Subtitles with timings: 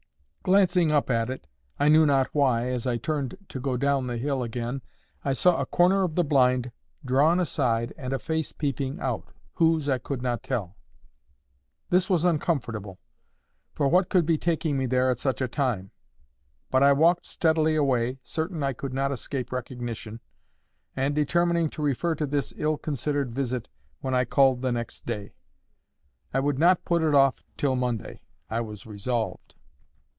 [0.43, 1.45] Glancing up at it,
[1.79, 4.81] I knew not why, as I turned to go down the hill again,
[5.23, 6.71] I saw a corner of the blind
[7.05, 10.77] drawn aside and a face peeping out—whose, I could not tell.
[11.91, 15.91] This was uncomfortable—for what could be taking me there at such a time?
[16.71, 20.21] But I walked steadily away, certain I could not escape recognition,
[20.95, 25.35] and determining to refer to this ill considered visit when I called the next day.
[26.33, 29.53] I would not put it off till Monday, I was resolved.